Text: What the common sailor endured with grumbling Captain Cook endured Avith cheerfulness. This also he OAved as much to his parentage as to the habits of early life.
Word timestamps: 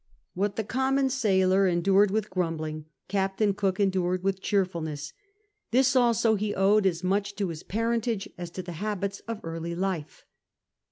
What 0.33 0.55
the 0.55 0.63
common 0.63 1.11
sailor 1.11 1.67
endured 1.67 2.09
with 2.09 2.31
grumbling 2.31 2.85
Captain 3.07 3.53
Cook 3.53 3.79
endured 3.79 4.23
Avith 4.23 4.41
cheerfulness. 4.41 5.13
This 5.69 5.95
also 5.95 6.33
he 6.33 6.55
OAved 6.55 6.87
as 6.87 7.03
much 7.03 7.35
to 7.35 7.49
his 7.49 7.61
parentage 7.61 8.27
as 8.35 8.49
to 8.49 8.63
the 8.63 8.71
habits 8.81 9.19
of 9.27 9.39
early 9.43 9.75
life. 9.75 10.25